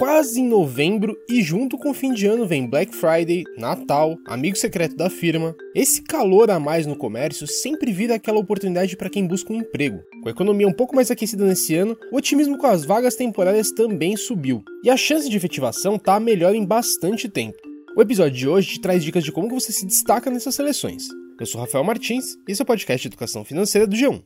[0.00, 4.56] quase em novembro e junto com o fim de ano vem Black Friday, Natal, amigo
[4.56, 5.54] secreto da firma.
[5.74, 10.00] Esse calor a mais no comércio sempre vira aquela oportunidade para quem busca um emprego.
[10.22, 13.72] Com a economia um pouco mais aquecida nesse ano, o otimismo com as vagas temporárias
[13.72, 17.58] também subiu, e a chance de efetivação tá melhor em bastante tempo.
[17.94, 21.08] O episódio de hoje te traz dicas de como você se destaca nessas seleções.
[21.38, 24.22] Eu sou Rafael Martins e esse é o podcast de educação financeira do G1.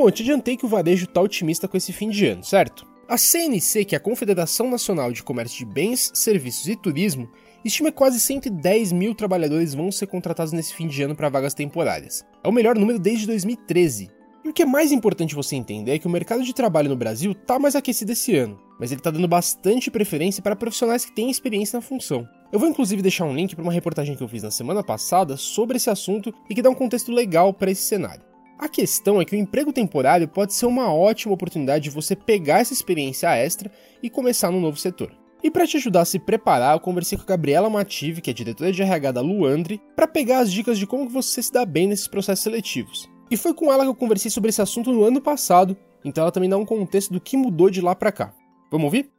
[0.00, 2.86] Bom, eu te adiantei que o varejo está otimista com esse fim de ano, certo?
[3.06, 7.28] A CNC, que é a Confederação Nacional de Comércio de Bens, Serviços e Turismo,
[7.62, 11.52] estima que quase 110 mil trabalhadores vão ser contratados nesse fim de ano para vagas
[11.52, 12.24] temporárias.
[12.42, 14.08] É o melhor número desde 2013.
[14.42, 16.96] E o que é mais importante você entender é que o mercado de trabalho no
[16.96, 21.14] Brasil está mais aquecido esse ano, mas ele está dando bastante preferência para profissionais que
[21.14, 22.26] têm experiência na função.
[22.50, 25.36] Eu vou inclusive deixar um link para uma reportagem que eu fiz na semana passada
[25.36, 28.29] sobre esse assunto e que dá um contexto legal para esse cenário.
[28.60, 32.58] A questão é que o emprego temporário pode ser uma ótima oportunidade de você pegar
[32.58, 35.10] essa experiência extra e começar no novo setor.
[35.42, 38.34] E para te ajudar a se preparar, eu conversei com a Gabriela Mative, que é
[38.34, 41.86] diretora de RH da Luandre, para pegar as dicas de como você se dá bem
[41.86, 43.08] nesses processos seletivos.
[43.30, 45.74] E foi com ela que eu conversei sobre esse assunto no ano passado,
[46.04, 48.34] então ela também dá um contexto do que mudou de lá para cá.
[48.70, 49.10] Vamos ouvir?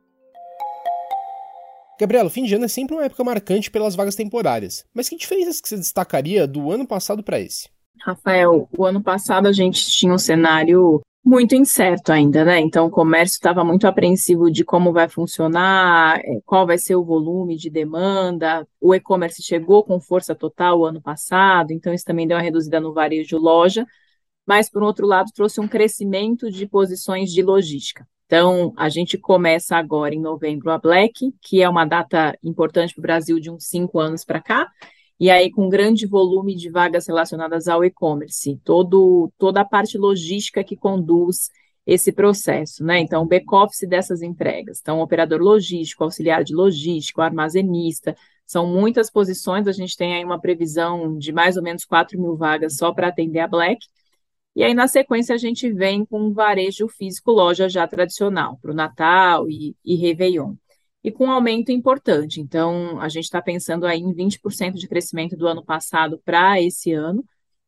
[1.99, 5.17] Gabriela, o fim de ano é sempre uma época marcante pelas vagas temporárias, mas que
[5.17, 7.69] diferenças que você destacaria do ano passado para esse?
[8.03, 12.59] Rafael, o ano passado a gente tinha um cenário muito incerto ainda, né?
[12.59, 17.05] Então, o comércio estava muito apreensivo de como vai funcionar, eh, qual vai ser o
[17.05, 18.67] volume de demanda.
[18.79, 22.79] O e-commerce chegou com força total o ano passado, então isso também deu uma reduzida
[22.79, 23.85] no varejo loja,
[24.47, 28.07] mas, por outro lado, trouxe um crescimento de posições de logística.
[28.25, 33.01] Então, a gente começa agora em novembro a Black, que é uma data importante para
[33.01, 34.67] o Brasil de uns cinco anos para cá,
[35.21, 40.75] e aí com grande volume de vagas relacionadas ao e-commerce, toda a parte logística que
[40.75, 41.51] conduz
[41.85, 42.99] esse processo, né?
[42.99, 44.79] Então, o back-office dessas entregas.
[44.81, 48.15] Então, operador logístico, auxiliar de logístico, armazenista,
[48.47, 52.35] são muitas posições, a gente tem aí uma previsão de mais ou menos 4 mil
[52.35, 53.85] vagas só para atender a Black,
[54.55, 58.71] e aí, na sequência, a gente vem com um varejo físico loja já tradicional, para
[58.71, 60.55] o Natal e, e Réveillon
[61.03, 62.39] e com um aumento importante.
[62.39, 66.91] Então, a gente está pensando aí em 20% de crescimento do ano passado para esse
[66.93, 67.23] ano,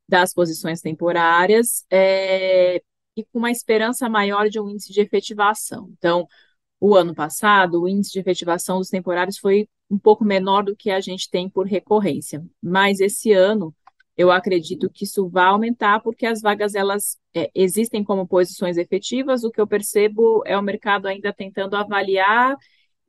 [0.08, 2.82] das posições temporárias, é,
[3.16, 5.90] e com uma esperança maior de um índice de efetivação.
[5.98, 6.28] Então,
[6.80, 10.92] o ano passado, o índice de efetivação dos temporários foi um pouco menor do que
[10.92, 13.74] a gente tem por recorrência, mas esse ano
[14.16, 19.44] eu acredito que isso vai aumentar porque as vagas elas é, existem como posições efetivas.
[19.44, 22.56] O que eu percebo é o mercado ainda tentando avaliar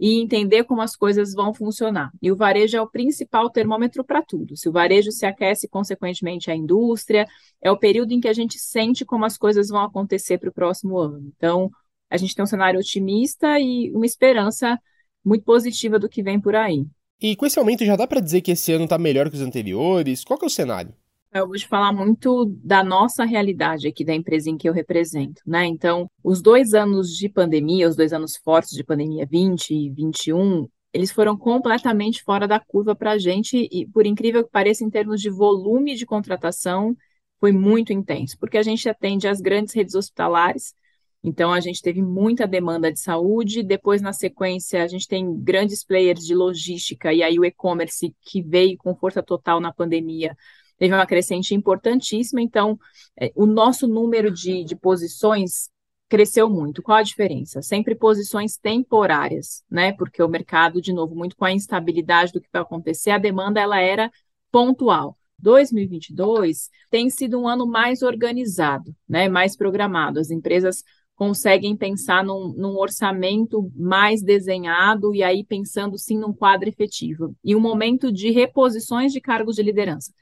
[0.04, 2.10] e entender como as coisas vão funcionar.
[2.20, 4.54] E o varejo é o principal termômetro para tudo.
[4.54, 7.26] Se o varejo se aquece, consequentemente, a indústria,
[7.58, 10.52] é o período em que a gente sente como as coisas vão acontecer para o
[10.52, 11.32] próximo ano.
[11.34, 11.70] Então,
[12.10, 14.78] a gente tem um cenário otimista e uma esperança
[15.24, 16.84] muito positiva do que vem por aí.
[17.18, 19.42] E com esse aumento já dá para dizer que esse ano está melhor que os
[19.42, 20.22] anteriores?
[20.22, 20.94] Qual é o cenário?
[21.34, 25.42] Eu vou te falar muito da nossa realidade aqui da empresa em que eu represento,
[25.44, 25.66] né?
[25.66, 30.68] Então, os dois anos de pandemia, os dois anos fortes de pandemia, 20 e 21,
[30.92, 34.90] eles foram completamente fora da curva para a gente e, por incrível que pareça, em
[34.90, 36.96] termos de volume de contratação,
[37.40, 40.72] foi muito intenso, porque a gente atende as grandes redes hospitalares,
[41.20, 45.84] então a gente teve muita demanda de saúde, depois na sequência a gente tem grandes
[45.84, 50.36] players de logística e aí o e-commerce que veio com força total na pandemia
[50.78, 52.78] teve uma crescente importantíssima, então
[53.20, 55.70] é, o nosso número de, de posições
[56.08, 56.82] cresceu muito.
[56.82, 57.62] Qual a diferença?
[57.62, 59.92] Sempre posições temporárias, né?
[59.92, 63.60] Porque o mercado, de novo, muito com a instabilidade do que vai acontecer, a demanda
[63.60, 64.10] ela era
[64.50, 65.18] pontual.
[65.38, 69.28] 2022 tem sido um ano mais organizado, né?
[69.28, 70.20] Mais programado.
[70.20, 70.84] As empresas
[71.16, 77.54] conseguem pensar num, num, orçamento mais desenhado e aí pensando sim num quadro efetivo e
[77.54, 80.12] um momento de reposições de cargos de liderança.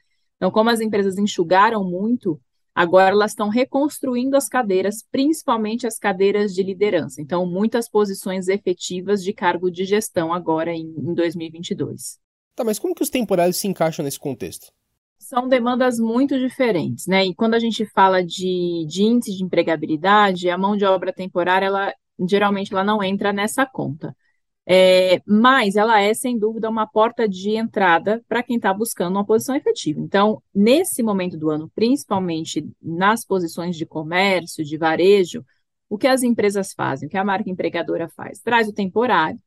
[0.43, 2.37] Então, como as empresas enxugaram muito,
[2.75, 7.21] agora elas estão reconstruindo as cadeiras, principalmente as cadeiras de liderança.
[7.21, 12.19] Então, muitas posições efetivas de cargo de gestão agora em, em 2022.
[12.57, 14.69] Tá, mas como que os temporários se encaixam nesse contexto?
[15.17, 17.25] São demandas muito diferentes, né?
[17.25, 21.67] E quando a gente fala de, de índice de empregabilidade, a mão de obra temporária,
[21.67, 21.93] ela
[22.27, 24.13] geralmente ela não entra nessa conta.
[24.65, 29.25] É, mas ela é, sem dúvida, uma porta de entrada para quem está buscando uma
[29.25, 29.99] posição efetiva.
[29.99, 35.43] Então, nesse momento do ano, principalmente nas posições de comércio, de varejo,
[35.89, 38.39] o que as empresas fazem, o que a marca empregadora faz?
[38.39, 39.39] Traz o temporário,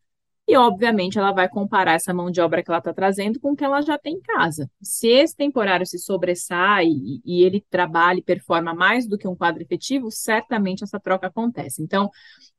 [0.49, 3.57] e, obviamente, ela vai comparar essa mão de obra que ela está trazendo com o
[3.57, 4.71] que ela já tem em casa.
[4.81, 9.35] Se esse temporário se sobressai e, e ele trabalha e performa mais do que um
[9.35, 11.83] quadro efetivo, certamente essa troca acontece.
[11.83, 12.09] Então,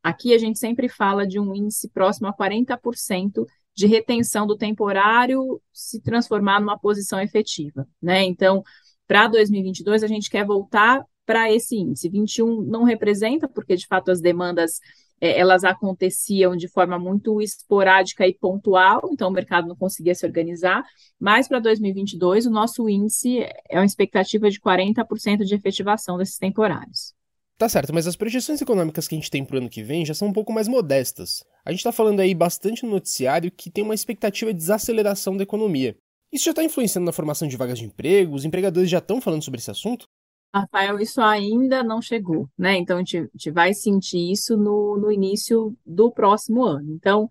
[0.04, 5.62] aqui a gente sempre fala de um índice próximo a 40% de retenção do temporário
[5.72, 8.24] se transformar numa posição efetiva, né?
[8.24, 8.64] Então,
[9.08, 12.10] para 2022, a gente quer voltar para esse índice.
[12.10, 14.80] 21 não representa, porque de fato as demandas
[15.20, 20.26] é, elas aconteciam de forma muito esporádica e pontual, então o mercado não conseguia se
[20.26, 20.84] organizar,
[21.20, 27.16] mas para 2022 o nosso índice é uma expectativa de 40% de efetivação desses temporários.
[27.58, 30.06] Tá certo, mas as projeções econômicas que a gente tem para o ano que vem
[30.06, 31.44] já são um pouco mais modestas.
[31.66, 35.42] A gente está falando aí bastante no noticiário que tem uma expectativa de desaceleração da
[35.42, 35.98] economia.
[36.32, 38.36] Isso já está influenciando na formação de vagas de emprego?
[38.36, 40.08] Os empregadores já estão falando sobre esse assunto?
[40.54, 42.78] Rafael, isso ainda não chegou, né?
[42.78, 46.92] Então, a gente, vai sentir isso no, no início do próximo ano.
[46.94, 47.30] Então,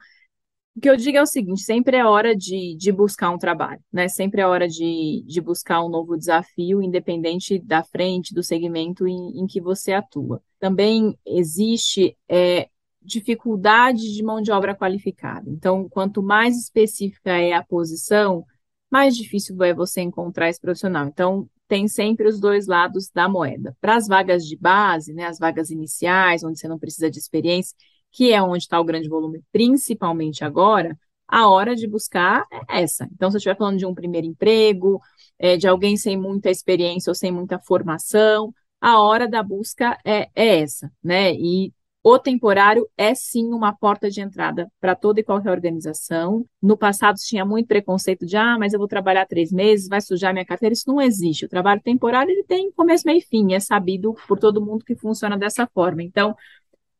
[0.76, 3.82] o que eu digo é o seguinte: sempre é hora de, de buscar um trabalho,
[3.92, 4.08] né?
[4.08, 9.40] Sempre é hora de, de buscar um novo desafio, independente da frente, do segmento em,
[9.40, 10.42] em que você atua.
[10.60, 12.68] Também existe é,
[13.02, 15.48] dificuldade de mão de obra qualificada.
[15.50, 18.44] Então, quanto mais específica é a posição,
[18.90, 21.06] mais difícil é você encontrar esse profissional.
[21.06, 23.76] Então, tem sempre os dois lados da moeda.
[23.80, 27.76] Para as vagas de base, né, as vagas iniciais, onde você não precisa de experiência,
[28.12, 30.96] que é onde está o grande volume, principalmente agora,
[31.28, 33.08] a hora de buscar é essa.
[33.12, 35.00] Então, se eu estiver falando de um primeiro emprego,
[35.38, 40.28] é, de alguém sem muita experiência ou sem muita formação, a hora da busca é,
[40.34, 41.32] é essa, né?
[41.34, 41.72] E
[42.08, 46.46] o temporário é sim uma porta de entrada para toda e qualquer organização.
[46.62, 50.32] No passado tinha muito preconceito de ah, mas eu vou trabalhar três meses, vai sujar
[50.32, 50.72] minha carteira.
[50.72, 51.46] Isso não existe.
[51.46, 53.54] O trabalho temporário ele tem começo, meio e fim.
[53.54, 56.00] É sabido por todo mundo que funciona dessa forma.
[56.00, 56.36] Então,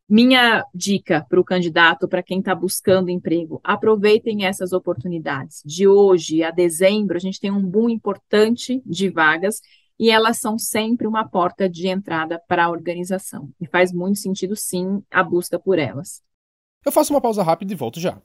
[0.09, 5.63] minha dica para o candidato, para quem está buscando emprego, aproveitem essas oportunidades.
[5.65, 9.61] De hoje a dezembro, a gente tem um boom importante de vagas
[9.99, 13.51] e elas são sempre uma porta de entrada para a organização.
[13.61, 16.23] E faz muito sentido, sim, a busca por elas.
[16.85, 18.21] Eu faço uma pausa rápida e volto já.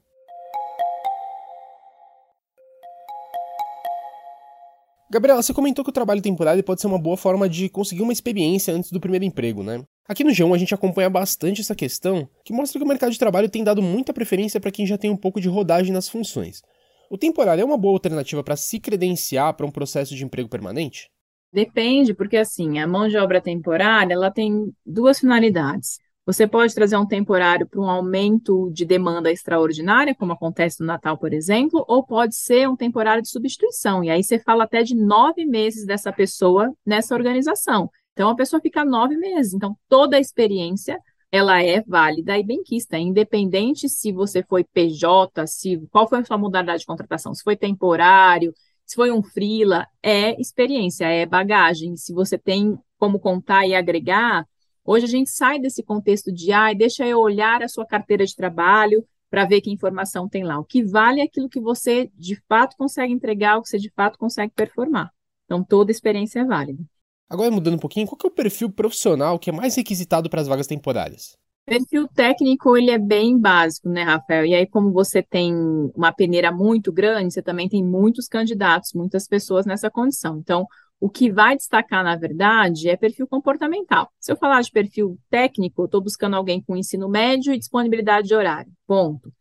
[5.09, 8.13] Gabriela, você comentou que o trabalho temporário pode ser uma boa forma de conseguir uma
[8.13, 9.83] experiência antes do primeiro emprego, né?
[10.07, 13.19] Aqui no G1 a gente acompanha bastante essa questão, que mostra que o mercado de
[13.19, 16.61] trabalho tem dado muita preferência para quem já tem um pouco de rodagem nas funções.
[17.09, 21.09] O temporário é uma boa alternativa para se credenciar para um processo de emprego permanente?
[21.53, 25.99] Depende, porque assim, a mão de obra temporária, ela tem duas finalidades.
[26.25, 31.17] Você pode trazer um temporário para um aumento de demanda extraordinária, como acontece no Natal,
[31.17, 34.03] por exemplo, ou pode ser um temporário de substituição.
[34.03, 37.89] E aí você fala até de nove meses dessa pessoa nessa organização.
[38.13, 39.53] Então, a pessoa fica nove meses.
[39.53, 40.99] Então, toda a experiência
[41.31, 46.37] ela é válida e benquista, independente se você foi PJ, se qual foi a sua
[46.37, 48.53] modalidade de contratação, se foi temporário,
[48.91, 51.95] se foi um freela, é experiência, é bagagem.
[51.95, 54.45] Se você tem como contar e agregar,
[54.83, 58.25] hoje a gente sai desse contexto de, ai, ah, deixa eu olhar a sua carteira
[58.25, 60.59] de trabalho para ver que informação tem lá.
[60.59, 63.89] O que vale é aquilo que você de fato consegue entregar, o que você de
[63.91, 65.09] fato consegue performar.
[65.45, 66.83] Então, toda experiência é válida.
[67.29, 70.49] Agora, mudando um pouquinho, qual é o perfil profissional que é mais requisitado para as
[70.49, 71.37] vagas temporárias?
[71.65, 74.45] Perfil técnico, ele é bem básico, né, Rafael?
[74.45, 75.53] E aí, como você tem
[75.95, 80.37] uma peneira muito grande, você também tem muitos candidatos, muitas pessoas nessa condição.
[80.39, 80.65] Então,
[80.99, 84.11] o que vai destacar, na verdade, é perfil comportamental.
[84.19, 88.27] Se eu falar de perfil técnico, eu estou buscando alguém com ensino médio e disponibilidade
[88.27, 88.71] de horário.
[88.85, 89.31] Ponto.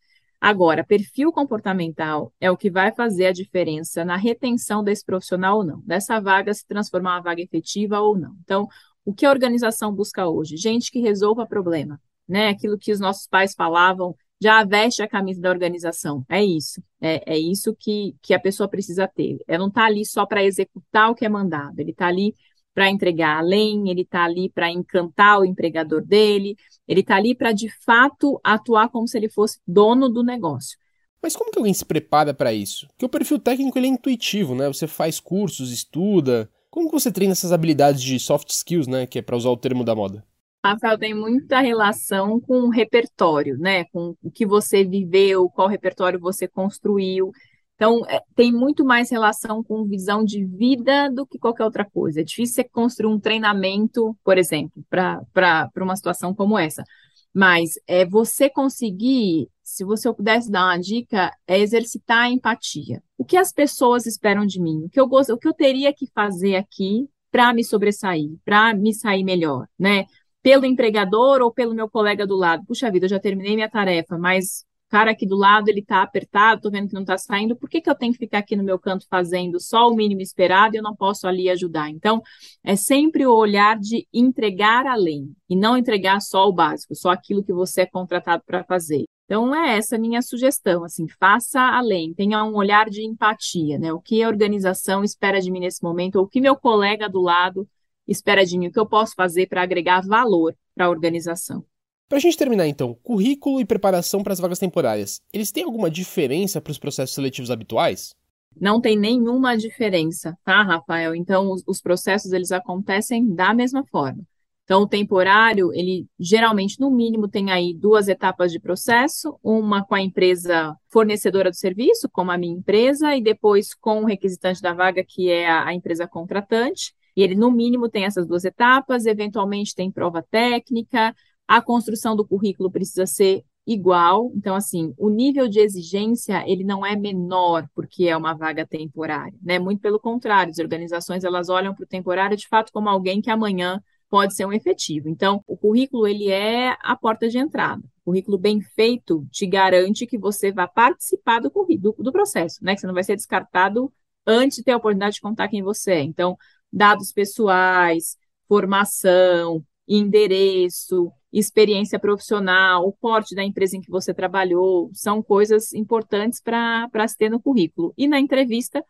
[0.40, 5.64] Agora, perfil comportamental é o que vai fazer a diferença na retenção desse profissional ou
[5.64, 8.34] não, dessa vaga se transformar uma vaga efetiva ou não.
[8.42, 8.66] Então,
[9.04, 10.56] o que a organização busca hoje?
[10.56, 12.00] Gente que resolva problema,
[12.30, 12.48] né?
[12.48, 16.24] Aquilo que os nossos pais falavam, já veste a camisa da organização.
[16.28, 16.82] É isso.
[17.00, 19.38] É, é isso que, que a pessoa precisa ter.
[19.46, 22.34] Ela não está ali só para executar o que é mandado, ele está ali
[22.72, 26.56] para entregar além, ele está ali para encantar o empregador dele,
[26.86, 30.78] ele está ali para de fato atuar como se ele fosse dono do negócio.
[31.22, 32.86] Mas como que alguém se prepara para isso?
[32.88, 34.68] Porque o perfil técnico ele é intuitivo, né?
[34.68, 36.48] Você faz cursos, estuda.
[36.70, 39.06] Como que você treina essas habilidades de soft skills, né?
[39.06, 40.24] Que é para usar o termo da moda?
[40.64, 43.84] Rafael, tem muita relação com o repertório, né?
[43.86, 47.30] Com o que você viveu, qual repertório você construiu.
[47.76, 52.20] Então, é, tem muito mais relação com visão de vida do que qualquer outra coisa.
[52.20, 56.84] É difícil você construir um treinamento, por exemplo, para uma situação como essa.
[57.32, 63.02] Mas é você conseguir, se você pudesse dar uma dica, é exercitar a empatia.
[63.16, 64.84] O que as pessoas esperam de mim?
[64.84, 68.92] O que eu, o que eu teria que fazer aqui para me sobressair, para me
[68.92, 70.04] sair melhor, né?
[70.42, 72.64] Pelo empregador ou pelo meu colega do lado.
[72.66, 76.62] Puxa vida, eu já terminei minha tarefa, mas cara aqui do lado, ele tá apertado,
[76.62, 78.64] tô vendo que não tá saindo, por que, que eu tenho que ficar aqui no
[78.64, 81.88] meu canto fazendo só o mínimo esperado e eu não posso ali ajudar?
[81.88, 82.20] Então,
[82.64, 87.44] é sempre o olhar de entregar além, e não entregar só o básico, só aquilo
[87.44, 89.04] que você é contratado para fazer.
[89.26, 93.92] Então, é essa minha sugestão, assim, faça além, tenha um olhar de empatia, né?
[93.92, 97.20] O que a organização espera de mim nesse momento, ou o que meu colega do
[97.20, 97.64] lado
[98.10, 101.64] espera de mim, o que eu posso fazer para agregar valor para a organização.
[102.08, 105.88] Para a gente terminar então, currículo e preparação para as vagas temporárias, eles têm alguma
[105.88, 108.14] diferença para os processos seletivos habituais?
[108.60, 111.14] Não tem nenhuma diferença, tá, Rafael?
[111.14, 114.24] Então, os, os processos eles acontecem da mesma forma.
[114.64, 119.94] Então, o temporário, ele geralmente, no mínimo, tem aí duas etapas de processo, uma com
[119.94, 124.72] a empresa fornecedora do serviço, como a minha empresa, e depois com o requisitante da
[124.72, 126.94] vaga, que é a, a empresa contratante.
[127.16, 131.14] E ele, no mínimo, tem essas duas etapas, eventualmente tem prova técnica,
[131.46, 134.30] a construção do currículo precisa ser igual.
[134.34, 139.36] Então, assim, o nível de exigência, ele não é menor porque é uma vaga temporária,
[139.42, 139.58] né?
[139.58, 143.30] Muito pelo contrário, as organizações, elas olham para o temporário, de fato, como alguém que
[143.30, 145.08] amanhã pode ser um efetivo.
[145.08, 147.82] Então, o currículo, ele é a porta de entrada.
[148.04, 152.74] O currículo bem feito te garante que você vai participar do, do, do processo, né?
[152.74, 153.92] Que você não vai ser descartado
[154.26, 156.02] antes de ter a oportunidade de contar quem você é.
[156.02, 156.36] Então,
[156.72, 158.16] dados pessoais,
[158.48, 166.40] formação, endereço, experiência profissional, o porte da empresa em que você trabalhou, são coisas importantes
[166.40, 167.94] para se ter no currículo.
[167.96, 168.84] E na entrevista,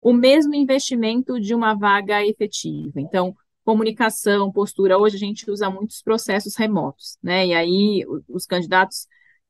[0.00, 3.00] o mesmo investimento de uma vaga efetiva.
[3.00, 4.98] Então, comunicação, postura.
[4.98, 7.46] Hoje a gente usa muitos processos remotos, né?
[7.46, 9.06] E aí os candidatos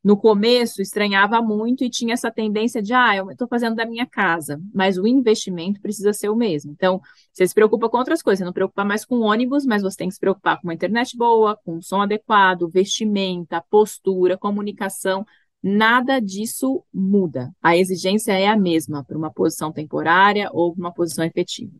[0.08, 4.06] no começo estranhava muito e tinha essa tendência de, ah, eu estou fazendo da minha
[4.06, 6.72] casa, mas o investimento precisa ser o mesmo.
[6.72, 6.98] Então,
[7.30, 10.08] você se preocupa com outras coisas, você não preocupa mais com ônibus, mas você tem
[10.08, 15.26] que se preocupar com uma internet boa, com um som adequado, vestimenta, postura, comunicação.
[15.62, 17.54] Nada disso muda.
[17.62, 21.76] A exigência é a mesma para uma posição temporária ou uma posição efetiva.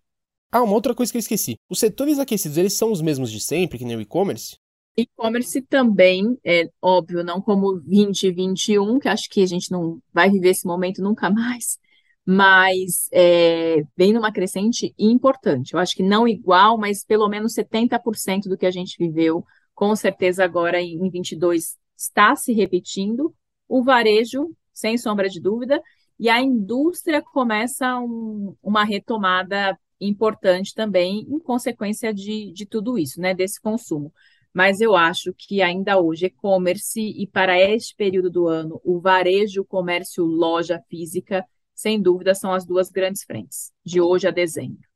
[0.53, 1.57] Ah, uma outra coisa que eu esqueci.
[1.67, 4.59] Os setores aquecidos, eles são os mesmos de sempre, que nem o e-commerce?
[4.99, 10.49] E-commerce também, é óbvio, não como 2021, que acho que a gente não vai viver
[10.49, 11.79] esse momento nunca mais,
[12.27, 15.73] mas é, vem numa crescente importante.
[15.73, 19.95] Eu acho que não igual, mas pelo menos 70% do que a gente viveu, com
[19.95, 23.33] certeza agora em 22 está se repetindo.
[23.69, 25.81] O varejo, sem sombra de dúvida,
[26.19, 33.21] e a indústria começa um, uma retomada importante também em consequência de, de tudo isso,
[33.21, 34.13] né, desse consumo
[34.53, 39.63] mas eu acho que ainda hoje e-commerce e para este período do ano, o varejo,
[39.63, 44.89] o comércio, loja física, sem dúvida, são as duas grandes frentes, de hoje a dezembro.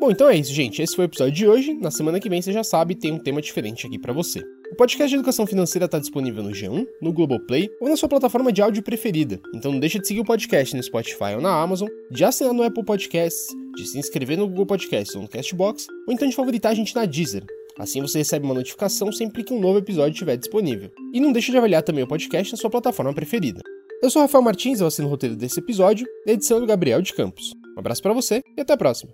[0.00, 0.80] Bom, então é isso, gente.
[0.80, 1.74] Esse foi o episódio de hoje.
[1.74, 4.40] Na semana que vem, você já sabe, tem um tema diferente aqui para você.
[4.72, 8.50] O podcast de educação financeira está disponível no G1, no Globoplay ou na sua plataforma
[8.50, 9.38] de áudio preferida.
[9.54, 12.62] Então não deixa de seguir o podcast no Spotify ou na Amazon, de assinar no
[12.62, 13.48] Apple Podcasts,
[13.82, 16.94] de se inscrever no Google Podcasts ou no Castbox, ou então de favoritar a gente
[16.94, 17.44] na Deezer.
[17.78, 20.90] Assim você recebe uma notificação sempre que um novo episódio estiver disponível.
[21.12, 23.62] E não deixe de avaliar também o podcast na sua plataforma preferida.
[24.02, 27.52] Eu sou Rafael Martins, eu assino o roteiro desse episódio, edição do Gabriel de Campos.
[27.76, 29.12] Um abraço para você e até a próxima.